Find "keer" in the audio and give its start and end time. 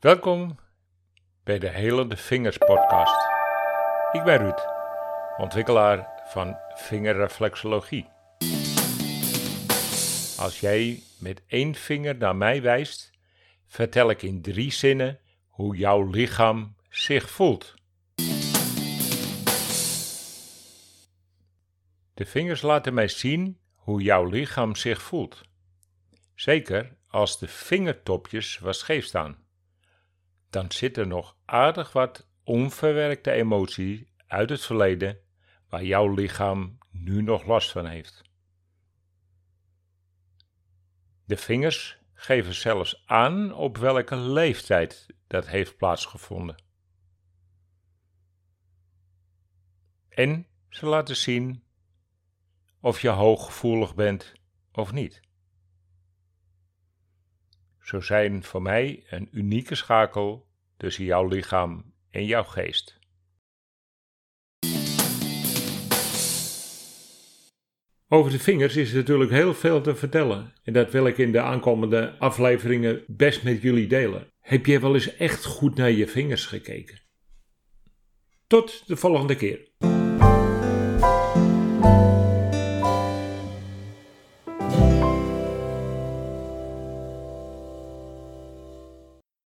79.36-79.68